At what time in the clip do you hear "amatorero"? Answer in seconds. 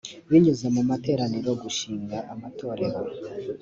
2.33-3.01